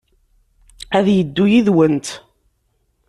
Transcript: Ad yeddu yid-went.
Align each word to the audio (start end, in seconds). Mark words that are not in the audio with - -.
Ad 0.97 1.07
yeddu 1.15 1.45
yid-went. 1.51 2.07